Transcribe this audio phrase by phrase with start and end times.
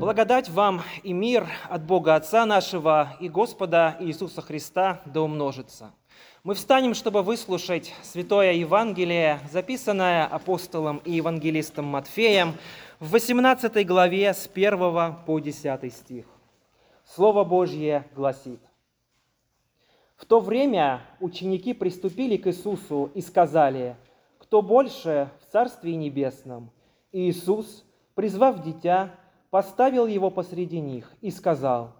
[0.00, 5.92] Благодать вам и мир от Бога Отца нашего и Господа Иисуса Христа да умножится.
[6.42, 12.54] Мы встанем, чтобы выслушать Святое Евангелие, записанное апостолом и евангелистом Матфеем
[12.98, 16.24] в 18 главе с 1 по 10 стих.
[17.04, 18.60] Слово Божье гласит.
[20.16, 23.96] В то время ученики приступили к Иисусу и сказали,
[24.38, 26.70] «Кто больше в Царстве Небесном?»
[27.12, 29.10] Иисус, призвав дитя,
[29.50, 31.92] поставил его посреди них и сказал,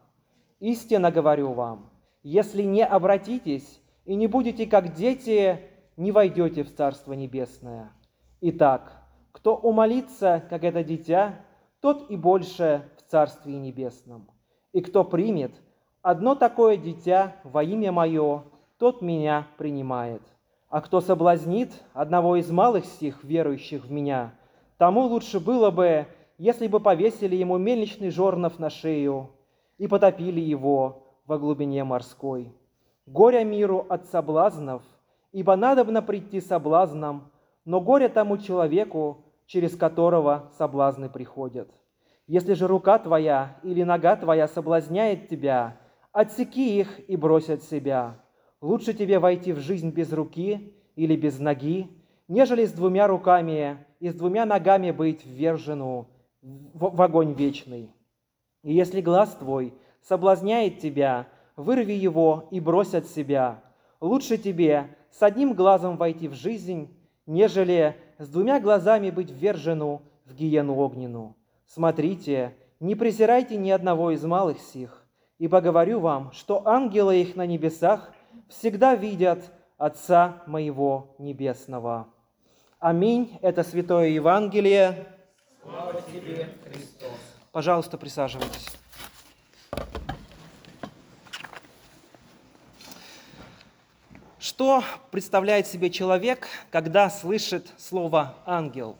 [0.60, 1.90] «Истинно говорю вам,
[2.22, 5.60] если не обратитесь и не будете как дети,
[5.96, 7.92] не войдете в Царство Небесное.
[8.40, 9.02] Итак,
[9.32, 11.40] кто умолится, как это дитя,
[11.80, 14.30] тот и больше в Царстве Небесном.
[14.72, 15.52] И кто примет
[16.02, 18.44] одно такое дитя во имя Мое,
[18.78, 20.22] тот меня принимает.
[20.68, 24.34] А кто соблазнит одного из малых сих, верующих в Меня,
[24.78, 26.06] тому лучше было бы,
[26.40, 29.28] если бы повесили ему мельничный жорнов на шею
[29.76, 32.50] и потопили его во глубине морской.
[33.04, 34.82] Горе миру от соблазнов,
[35.32, 37.30] ибо надобно прийти соблазном,
[37.66, 41.68] но горе тому человеку, через которого соблазны приходят.
[42.26, 45.76] Если же рука твоя или нога твоя соблазняет тебя,
[46.10, 48.18] отсеки их и брось от себя.
[48.62, 51.90] Лучше тебе войти в жизнь без руки или без ноги,
[52.28, 56.08] нежели с двумя руками и с двумя ногами быть ввержену
[56.42, 57.90] в огонь вечный.
[58.62, 63.62] И если глаз твой соблазняет тебя, вырви его и брось от себя.
[64.00, 66.88] Лучше тебе с одним глазом войти в жизнь,
[67.26, 71.36] нежели с двумя глазами быть ввержену в гиену огненную.
[71.66, 75.06] Смотрите, не презирайте ни одного из малых сих,
[75.38, 78.12] ибо говорю вам, что ангелы их на небесах
[78.48, 82.08] всегда видят Отца моего Небесного.
[82.78, 83.38] Аминь.
[83.40, 85.06] Это Святое Евангелие.
[85.62, 87.18] Слава тебе, Христос.
[87.52, 88.66] Пожалуйста, присаживайтесь.
[94.38, 98.98] Что представляет себе человек, когда слышит слово «ангел»?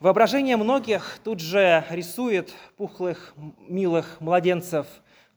[0.00, 4.86] Воображение многих тут же рисует пухлых, милых младенцев,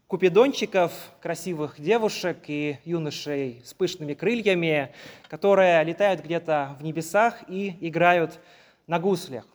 [0.07, 0.91] купидончиков,
[1.21, 4.93] красивых девушек и юношей с пышными крыльями,
[5.27, 8.39] которые летают где-то в небесах и играют
[8.87, 9.45] на гуслях.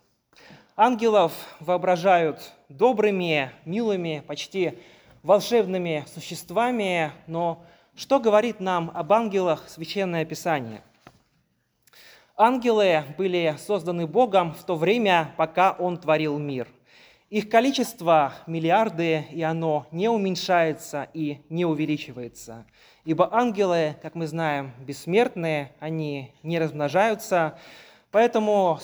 [0.77, 4.81] Ангелов воображают добрыми, милыми, почти
[5.23, 7.65] волшебными существами, но
[7.95, 10.83] что говорит нам об ангелах Священное Писание?
[12.37, 16.67] Ангелы были созданы Богом в то время, пока Он творил мир.
[17.31, 22.67] Их количество– миллиарды, и оно не уменьшается и не увеличивается.
[23.05, 27.57] Ибо ангелы, как мы знаем, бессмертные, они не размножаются,
[28.15, 28.79] Поэтому,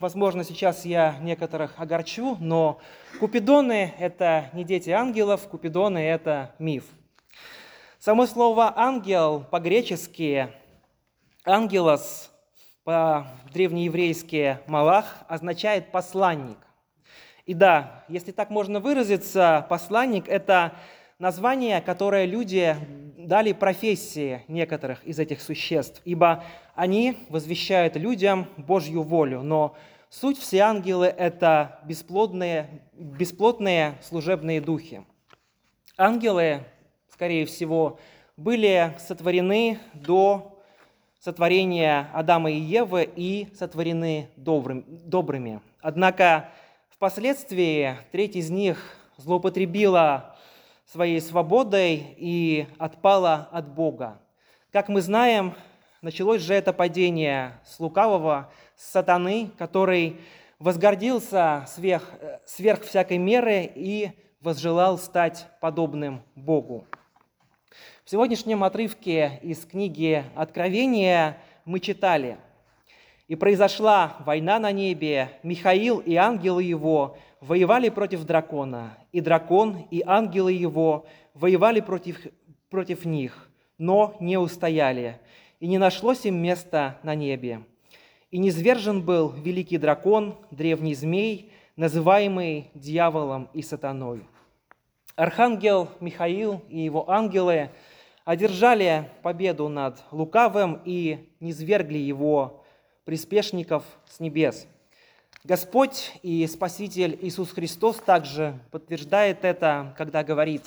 [0.00, 2.78] возможно, сейчас я некоторых огорчу, но
[3.20, 6.84] купидоны– это не дети ангелов, купидоны– это миф.
[7.98, 10.48] Само слово «ангел» по-гречески
[11.44, 12.30] «ангелос»
[12.84, 16.56] по-древнееврейски «малах» означает «посланник».
[17.44, 20.72] И да, если так можно выразиться, посланник– это
[21.18, 22.74] название, которое люди
[23.26, 26.44] дали профессии некоторых из этих существ, ибо
[26.74, 29.76] они возвещают людям Божью волю, но
[30.10, 35.04] суть все ангелы– это бесплодные, бесплотные служебные духи.
[35.96, 36.64] Ангелы,
[37.08, 37.98] скорее всего,
[38.36, 40.58] были сотворены до
[41.20, 45.60] сотворения Адама и Евы и сотворены добрыми.
[45.80, 46.48] Однако
[46.90, 50.31] впоследствии треть из них злоупотребила
[50.92, 54.20] своей свободой и отпала от Бога.
[54.70, 55.54] Как мы знаем,
[56.02, 60.20] началось же это падение с лукавого, с сатаны, который
[60.58, 62.04] возгордился сверх,
[62.44, 64.10] сверх всякой меры и
[64.42, 66.86] возжелал стать подобным Богу.
[68.04, 72.36] В сегодняшнем отрывке из книги Откровения мы читали
[73.28, 80.02] «И произошла война на небе, Михаил и ангелы его воевали против дракона, и дракон и
[80.06, 82.18] ангелы его воевали против,
[82.70, 85.18] против них, но не устояли,
[85.58, 87.62] и не нашлось им места на небе.
[88.30, 94.22] И низвержен был великий дракон, древний змей, называемый дьяволом и сатаной.
[95.16, 97.70] Архангел Михаил и его ангелы
[98.24, 102.64] одержали победу над лукавым и низвергли его
[103.04, 104.68] приспешников с небес–
[105.44, 110.62] Господь и Спаситель Иисус Христос также подтверждает это, когда говорит,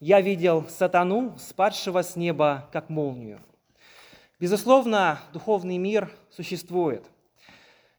[0.00, 3.40] «Я видел сатану, спадшего с неба, как молнию».
[4.38, 7.06] Безусловно, духовный мир существует.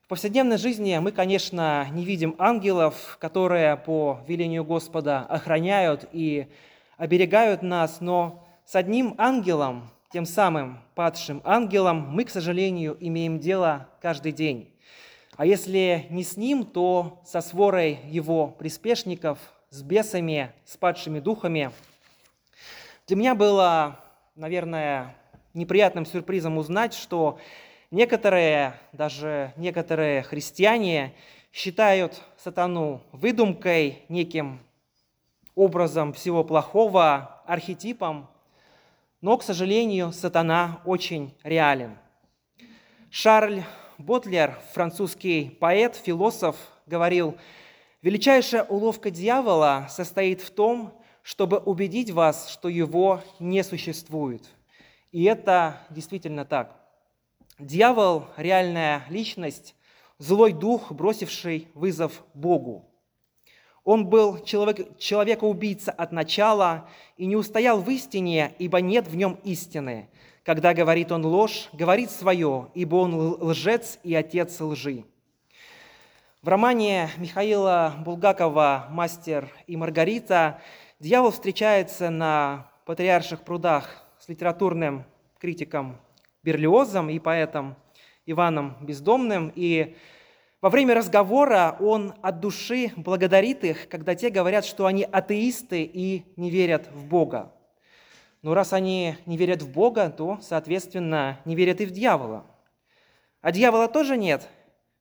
[0.04, 6.46] В повседневной жизни мы, конечно, не видим ангелов, которые по велению Господа охраняют и
[6.98, 13.88] оберегают нас, но с одним ангелом, тем самым падшим ангелом, мы, к сожалению, имеем дело
[14.00, 14.72] каждый день.
[15.39, 19.39] А если не с ним, то со сворой его приспешников,
[19.69, 21.71] с бесами, с падшими духами.
[23.07, 24.01] Для меня было,
[24.36, 25.15] наверное,
[25.53, 27.39] неприятным сюрпризом узнать, что
[27.89, 31.13] некоторые, даже некоторые христиане
[31.53, 34.59] считают сатану выдумкой, неким
[35.56, 38.27] образом всего плохого, архетипом,
[39.21, 41.97] но, к сожалению, сатана очень реален.
[43.09, 43.63] Шарль
[44.00, 46.56] Ботлер, французский поэт, философ,
[46.86, 47.36] говорил,
[48.01, 54.42] «Величайшая уловка дьявола состоит в том, чтобы убедить вас, что его не существует».
[55.12, 56.78] И это действительно так.
[57.60, 59.75] Дьявол– реальная личность,
[60.18, 62.90] злой дух, бросивший вызов Богу.
[63.84, 66.88] Он был человек, человека-убийца от начала
[67.18, 70.10] и не устоял в истине, ибо нет в нем истины.
[70.45, 75.03] Когда говорит он ложь, говорит свое, ибо он лжец и отец лжи.
[76.41, 80.62] В романе Михаила Булгакова «Мастер и Маргарита»
[81.00, 85.03] дьявол встречается на патриарших прудах с литературным
[85.39, 86.00] критиком
[86.44, 87.75] Берлиозом и поэтом
[88.25, 89.51] Иваном Бездомным.
[89.53, 89.97] И
[90.62, 96.24] во время разговора он от души благодарит их, когда те говорят, что они атеисты и
[96.38, 97.51] не верят в Бога.
[98.41, 102.45] Но раз они не верят в Бога, то, соответственно, не верят и в дьявола.
[103.41, 104.47] А дьявола тоже нет,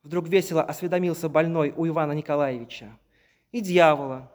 [0.03, 2.91] вдруг весело осведомился больной у Ивана Николаевича.
[3.53, 4.31] И дьявола.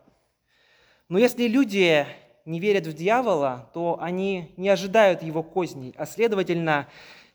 [1.09, 2.05] Но если люди
[2.45, 6.87] не верят в дьявола, то они не ожидают его козней, а следовательно,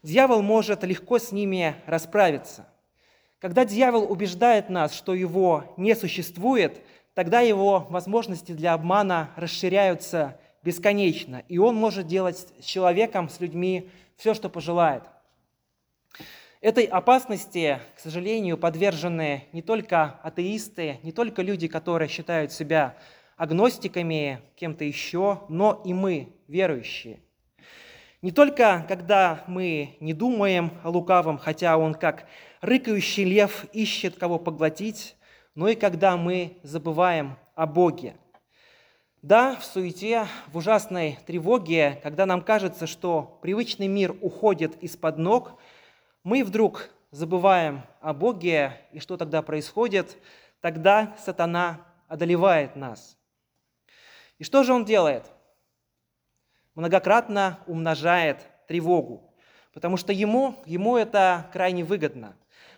[0.02, 2.66] дьявол может легко с ними расправиться.
[3.38, 6.80] Когда дьявол убеждает нас, что его не существует,
[7.14, 13.90] тогда его возможности для обмана расширяются бесконечно, и он может делать с человеком, с людьми
[14.16, 15.04] все, что пожелает.
[16.60, 22.96] Этой опасности, к сожалению, подвержены не только атеисты, не только люди, которые считают себя
[23.36, 27.20] агностиками, кем-то еще, но и мы, верующие.
[28.22, 32.26] Не только когда мы не думаем о лукавом, хотя он как
[32.60, 35.14] рыкающий лев ищет кого поглотить,
[35.54, 38.16] но и когда мы забываем о Боге.
[39.22, 45.60] Да, в суете, в ужасной тревоге, когда нам кажется, что привычный мир уходит из-под ног,
[46.24, 50.16] мы вдруг забываем о Боге, и что тогда происходит?
[50.60, 53.16] Тогда сатана одолевает нас–
[54.38, 55.24] и что же он делает?
[56.74, 59.34] Многократно умножает тревогу,
[59.74, 62.36] потому что ему, ему это крайне выгодно,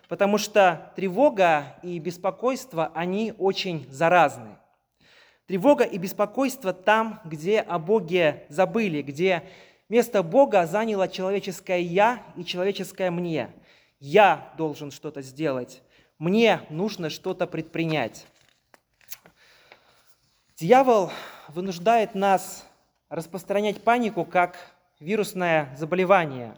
[0.09, 4.57] потому что тревога и беспокойство, они очень заразны.
[5.51, 9.43] Тревога и беспокойство там, где о Боге забыли, где
[9.89, 13.51] место Бога заняло человеческое «я» и человеческое «мне».
[13.99, 15.83] Я должен что-то сделать,
[16.21, 18.29] мне нужно что-то предпринять.
[20.57, 21.11] Дьявол
[21.49, 22.65] вынуждает нас
[23.09, 24.57] распространять панику как
[25.01, 26.55] вирусное заболевание.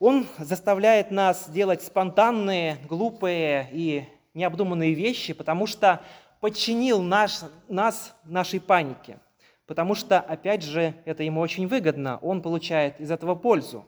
[0.00, 6.00] Он заставляет нас делать спонтанные, глупые и необдуманные вещи, потому что
[6.40, 9.18] подчинил наш, нас нашей панике.
[9.66, 13.84] Потому что, опять же, это ему очень выгодно, он получает из этого пользу.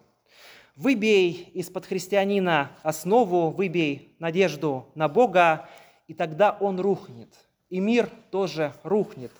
[0.74, 5.68] Выбей из-под христианина основу, выбей надежду на Бога,
[6.06, 7.34] и тогда он рухнет–
[7.68, 9.32] и мир тоже рухнет.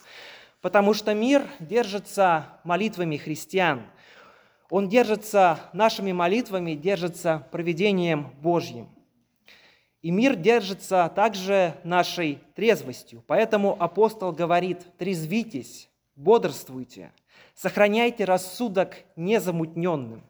[0.61, 3.83] Потому что мир держится молитвами христиан.
[4.71, 8.89] Он держится нашими молитвами, держится проведением Божьим.
[10.03, 13.25] И мир держится также нашей трезвостью.
[13.27, 17.13] Поэтому апостол говорит, трезвитесь, бодрствуйте,
[17.55, 20.23] сохраняйте рассудок незамутненным.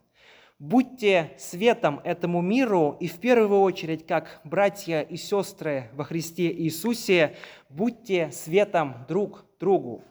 [0.57, 7.37] Будьте светом этому миру и в первую очередь, как братья и сестры во Христе Иисусе,
[7.69, 10.03] будьте светом друг другу.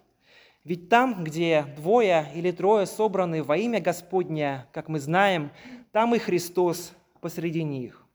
[0.65, 5.51] Ведь там, где двое или трое собраны во имя Господня, как мы знаем,
[5.93, 8.08] там и Христос посреди них.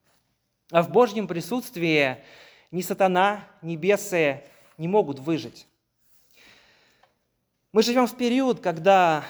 [0.74, 2.18] А в Божьем присутствии
[2.72, 4.42] ни сатана, ни бесы
[4.80, 5.68] не могут выжить.
[7.72, 9.24] Мы живем в период, когда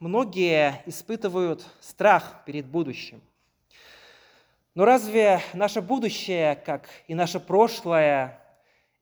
[0.00, 3.20] многие испытывают страх перед будущим.
[4.74, 8.40] Но разве наше будущее, как и наше прошлое,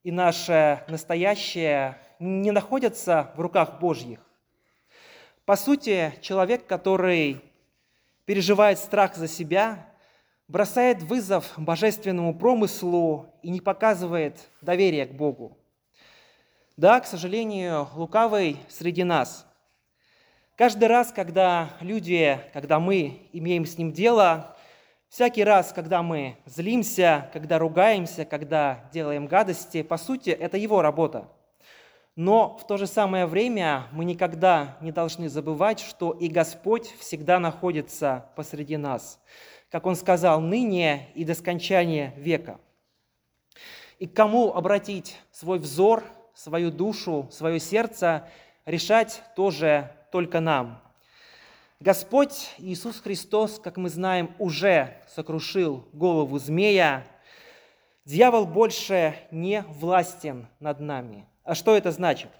[0.02, 4.18] и наше настоящее не находятся в руках Божьих?
[5.44, 7.40] По сути, человек, который
[8.24, 9.93] переживает страх за себя,
[10.48, 15.56] бросает вызов божественному промыслу и не показывает доверия к Богу.
[16.76, 19.46] Да, к сожалению, лукавый среди нас.
[20.56, 24.56] Каждый раз, когда люди, когда мы имеем с ним дело,
[25.08, 31.28] всякий раз, когда мы злимся, когда ругаемся, когда делаем гадости, по сути, это его работа.
[32.16, 37.40] Но в то же самое время мы никогда не должны забывать, что и Господь всегда
[37.40, 39.20] находится посреди нас,
[39.70, 42.60] как Он сказал, ныне и до скончания века.
[43.98, 46.04] И к кому обратить свой взор–
[46.34, 48.28] свою душу, свое сердце
[48.66, 50.80] решать тоже только нам.
[51.80, 57.06] Господь Иисус Христос, как мы знаем, уже сокрушил голову змея.
[58.04, 61.26] Дьявол больше не властен над нами.
[61.42, 62.30] А что это значит?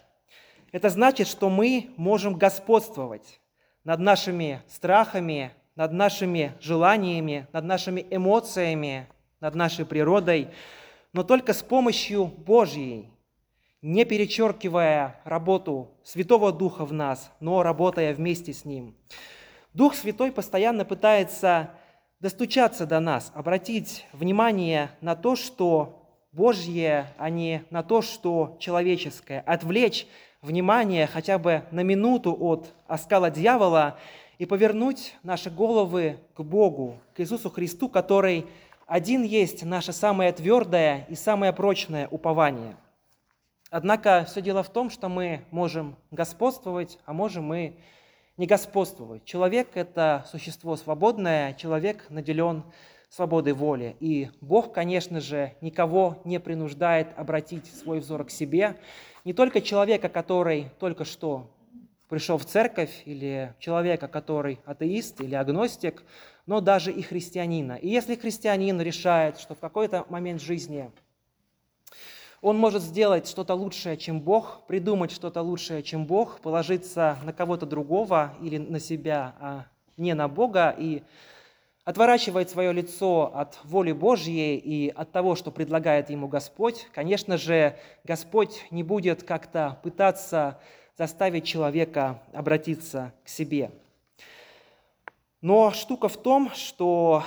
[0.72, 3.40] Это значит, что мы можем господствовать
[3.84, 9.08] над нашими страхами, над нашими желаниями, над нашими эмоциями,
[9.40, 10.48] над нашей природой,
[11.12, 13.10] но только с помощью Божьей,
[13.82, 18.96] не перечеркивая работу Святого Духа в нас, но работая вместе с Ним.
[19.74, 21.70] Дух Святой постоянно пытается
[22.20, 29.40] достучаться до нас, обратить внимание на то, что Божье, а не на то, что человеческое,
[29.40, 30.06] отвлечь
[30.40, 33.98] внимание хотя бы на минуту от оскала дьявола
[34.38, 38.46] и повернуть наши головы к Богу, к Иисусу Христу, который
[38.86, 42.76] один есть наше самое твердое и самое прочное упование–
[43.76, 47.76] Однако все дело в том, что мы можем господствовать, а можем мы
[48.36, 49.24] не господствовать.
[49.24, 52.62] Человек– это существо свободное, человек наделен
[53.08, 53.96] свободой воли.
[53.98, 58.76] И Бог, конечно же, никого не принуждает обратить свой взор к себе.
[59.24, 61.50] Не только человека, который только что
[62.14, 66.04] пришел в церковь, или человека, который атеист или агностик,
[66.46, 67.72] но даже и христианина.
[67.72, 70.90] И если христианин решает, что в какой-то момент жизни–
[72.40, 77.64] он может сделать что-то лучшее, чем Бог, придумать что-то лучшее, чем Бог, положиться на кого-то
[77.64, 79.64] другого или на себя, а
[79.96, 81.02] не на Бога, и
[81.84, 86.86] отворачивать свое лицо от воли Божьей и от того, что предлагает ему Господь.
[86.92, 90.60] Конечно же, Господь не будет как-то пытаться
[90.96, 93.70] заставить человека обратиться к себе.
[95.40, 97.24] Но штука в том, что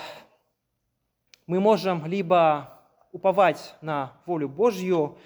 [1.46, 2.80] мы можем либо
[3.12, 5.18] уповать на волю Божью,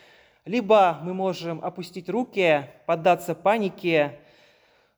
[0.45, 4.19] либо мы можем опустить руки, поддаться панике,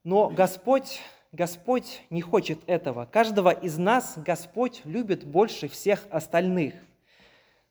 [0.04, 3.06] но Господь, Господь не хочет этого.
[3.06, 6.74] Каждого из нас Господь любит больше всех остальных.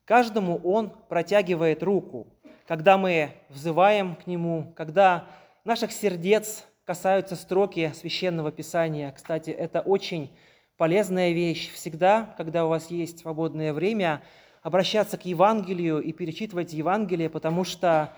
[0.04, 2.26] Каждому Он протягивает руку,
[2.66, 5.26] когда мы взываем к Нему, когда
[5.64, 9.12] наших сердец касаются строки Священного Писания.
[9.12, 10.30] Кстати, это очень
[10.76, 11.72] полезная вещь.
[11.72, 14.22] Всегда, когда у вас есть свободное время–
[14.62, 18.12] обращаться к Евангелию и перечитывать Евангелие, потому что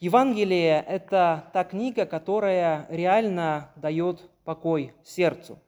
[0.00, 5.58] Евангелие– это та книга, которая реально дает покой сердцу.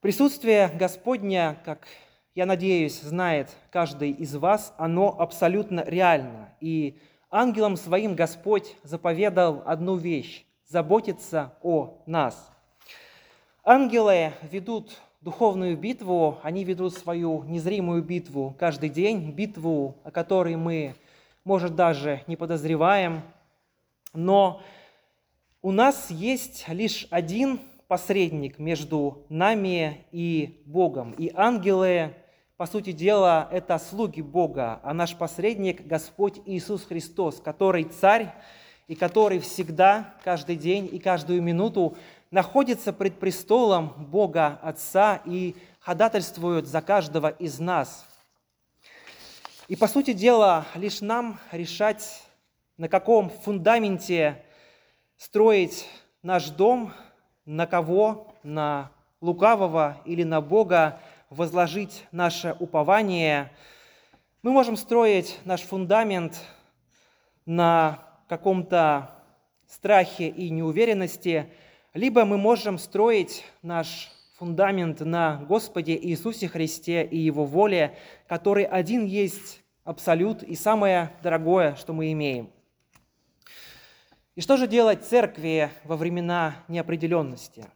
[0.00, 1.86] Присутствие Господня, как
[2.34, 6.54] я надеюсь, знает каждый из вас, оно абсолютно реально.
[6.60, 6.98] И
[7.30, 12.50] ангелам своим Господь заповедал одну вещь– заботиться о нас.
[13.64, 20.94] Ангелы ведут духовную битву, они ведут свою незримую битву каждый день, битву, о которой мы,
[21.44, 23.22] может, даже не подозреваем.
[24.12, 24.62] Но
[25.62, 31.12] у нас есть лишь один посредник между нами и Богом.
[31.12, 32.14] И ангелы,
[32.60, 38.34] по сути дела, это слуги Бога, а наш посредник– Господь Иисус Христос, который царь
[38.86, 41.96] и который всегда, каждый день и каждую минуту
[42.30, 48.06] находится пред престолом Бога Отца и ходатайствует за каждого из нас.
[49.66, 52.22] И, по сути дела, лишь нам решать,
[52.76, 54.44] на каком фундаменте
[55.16, 55.88] строить
[56.22, 56.92] наш дом,
[57.46, 58.90] на кого, на
[59.22, 61.00] лукавого или на Бога
[61.30, 63.50] возложить наше упование.
[64.42, 66.38] Мы можем строить наш фундамент
[67.46, 69.10] на каком-то
[69.66, 71.50] страхе и неуверенности–
[71.94, 77.96] либо мы можем строить наш фундамент на Господе Иисусе Христе и Его воле,
[78.28, 82.48] который один есть абсолют и самое дорогое, что мы имеем.
[84.36, 87.66] И что же делать церкви во времена неопределенности?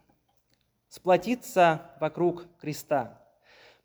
[0.87, 3.19] Сплотиться вокруг креста.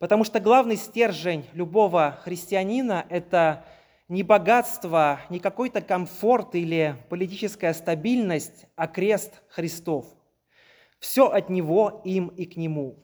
[0.00, 3.66] Потому что главный стержень любого христианина– это
[4.08, 10.06] не богатство, не какой-то комфорт или политическая стабильность, а крест Христов–
[11.00, 12.96] все от Него, им и к Нему.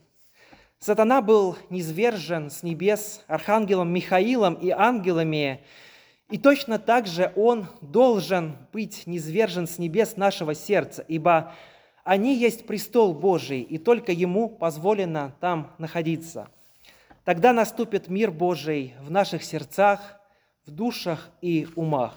[0.79, 5.61] Сатана был низвержен с небес архангелом Михаилом и ангелами,
[6.31, 11.53] и точно так же он должен быть низвержен с небес нашего сердца, ибо
[12.03, 16.49] они есть престол Божий, и только ему позволено там находиться.
[17.27, 19.99] Тогда наступит мир Божий в наших сердцах,
[20.65, 22.13] в душах и умах.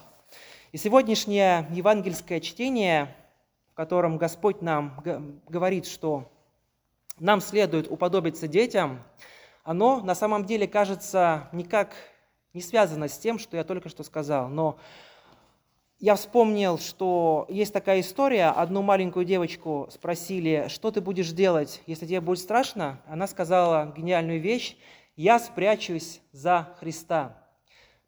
[0.71, 3.13] И сегодняшнее евангельское чтение,
[3.73, 5.03] в котором Господь нам
[5.49, 6.31] говорит, что
[7.19, 9.03] нам следует уподобиться детям,
[9.65, 11.93] оно на самом деле кажется никак
[12.55, 14.47] не связано с тем, что я только что сказал.
[14.47, 14.79] Но
[15.99, 18.51] я вспомнил, что есть такая история.
[18.51, 23.03] Одну маленькую девочку спросили, что ты будешь делать, если тебе будет страшно.
[23.07, 24.77] Она сказала гениальную вещь,
[25.17, 27.37] я спрячусь за Христа.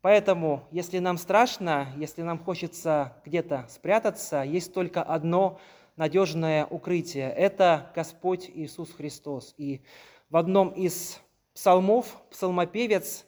[0.00, 5.60] Поэтому, если нам страшно, если нам хочется где-то спрятаться, есть только одно
[5.96, 7.30] надежное укрытие.
[7.30, 9.54] Это Господь Иисус Христос.
[9.58, 9.82] И
[10.30, 11.20] в одном из
[11.54, 13.26] псалмов псалмопевец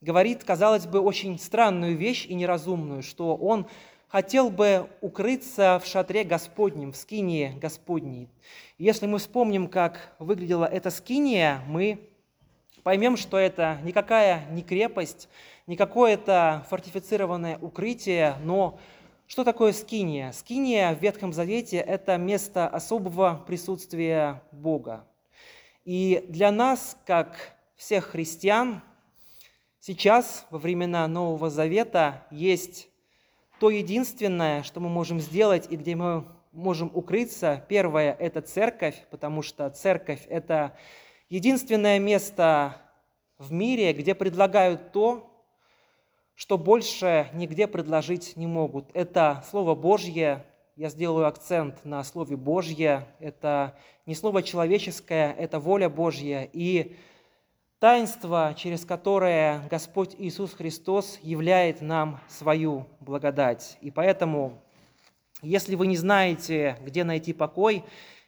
[0.00, 3.66] говорит, казалось бы, очень странную вещь и неразумную, что он
[4.06, 8.28] хотел бы укрыться в шатре Господнем, в скинии Господней.
[8.78, 12.10] Если мы вспомним, как выглядела эта скиния, мы
[12.84, 15.28] поймем, что это никакая не крепость,
[15.66, 18.78] не какое-то фортифицированное укрытие, но
[19.26, 20.32] что такое скиния?
[20.32, 25.06] Скиния в Ветхом Завете– это место особого присутствия Бога.
[25.86, 28.82] И для нас, как всех христиан,
[29.80, 32.88] сейчас, во времена Нового Завета, есть
[33.60, 37.64] то единственное, что мы можем сделать и где мы можем укрыться.
[37.66, 40.76] Первое– это церковь, потому что церковь– это
[41.34, 42.76] единственное место
[43.38, 45.28] в мире, где предлагают то,
[46.36, 48.88] что больше нигде предложить не могут.
[48.94, 50.44] Это Слово Божье,
[50.76, 53.76] я сделаю акцент на Слове Божье, это
[54.06, 56.94] не Слово человеческое, это воля Божья и
[57.80, 63.76] таинство, через которое Господь Иисус Христос являет нам свою благодать.
[63.80, 64.62] И поэтому,
[65.42, 67.82] если вы не знаете, где найти покой,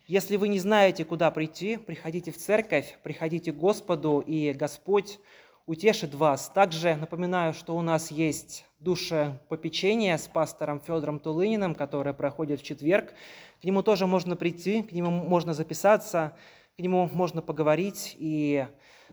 [0.06, 5.18] если вы не знаете, куда прийти, приходите в церковь, приходите к Господу, и Господь
[5.66, 6.48] утешит вас.
[6.48, 13.14] Также напоминаю, что у нас есть душепопечение с пастором Федором Тулыниным, которое проходит в четверг.
[13.60, 16.36] К нему тоже можно прийти, к нему можно записаться,
[16.76, 18.14] к нему можно поговорить.
[18.18, 18.64] И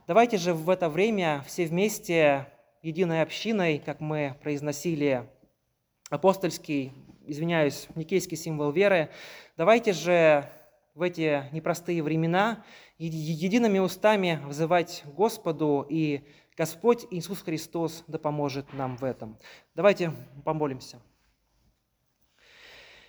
[0.05, 2.45] давайте же в это время все вместе,
[2.83, 5.27] единой общиной, как мы произносили
[6.11, 6.91] апостольский,
[7.25, 9.09] извиняюсь, никейский символ веры,
[9.57, 10.47] давайте же
[10.95, 12.63] в эти непростые времена
[12.97, 16.21] едиными устами взывать Господу, и
[16.55, 19.37] Господь Иисус Христос да поможет нам в этом.
[19.73, 20.13] Давайте
[20.45, 20.99] помолимся.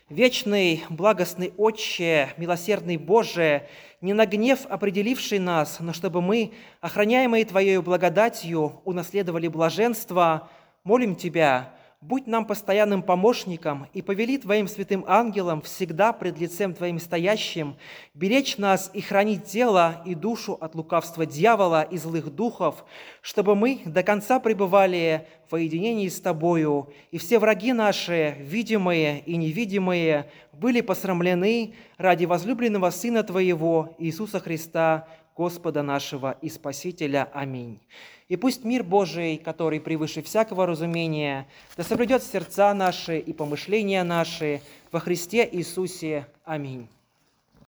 [0.08, 3.66] Вечный, благостный Отче, милосердный Боже,
[4.00, 10.50] не на гнев определивший нас, но чтобы мы, охраняемые Твоей благодатью, унаследовали блаженство,
[10.84, 11.73] молим Тебя,
[12.06, 17.76] Будь нам постоянным помощником и повели Твоим святым ангелам всегда пред лицем Твоим стоящим,
[18.12, 22.84] беречь нас и хранить тело и душу от лукавства дьявола и злых духов,
[23.22, 29.38] чтобы мы до конца пребывали в единении с Тобою, и все враги наши, видимые и
[29.38, 37.30] невидимые, были посрамлены ради возлюбленного Сына Твоего, Иисуса Христа, Господа нашего и Спасителя.
[37.32, 37.80] Аминь.
[38.28, 44.62] И пусть мир Божий, который превыше всякого разумения, да соблюдет сердца наши и помышления наши
[44.90, 46.26] во Христе Иисусе.
[46.44, 46.88] Аминь.